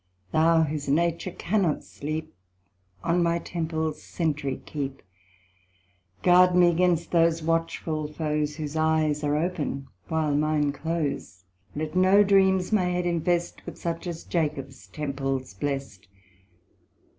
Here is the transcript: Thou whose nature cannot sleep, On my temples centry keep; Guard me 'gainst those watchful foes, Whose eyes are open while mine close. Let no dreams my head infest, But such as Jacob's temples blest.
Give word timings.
Thou 0.31 0.63
whose 0.63 0.89
nature 0.89 1.29
cannot 1.29 1.83
sleep, 1.83 2.33
On 3.03 3.21
my 3.21 3.37
temples 3.37 4.01
centry 4.01 4.57
keep; 4.65 5.03
Guard 6.23 6.55
me 6.55 6.73
'gainst 6.73 7.11
those 7.11 7.43
watchful 7.43 8.11
foes, 8.11 8.55
Whose 8.55 8.75
eyes 8.75 9.23
are 9.23 9.37
open 9.37 9.89
while 10.07 10.33
mine 10.33 10.71
close. 10.71 11.43
Let 11.75 11.95
no 11.95 12.23
dreams 12.23 12.71
my 12.71 12.85
head 12.85 13.05
infest, 13.05 13.61
But 13.63 13.77
such 13.77 14.07
as 14.07 14.23
Jacob's 14.23 14.87
temples 14.87 15.53
blest. 15.53 16.07